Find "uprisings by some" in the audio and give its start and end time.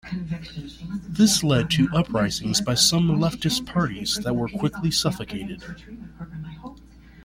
1.93-3.07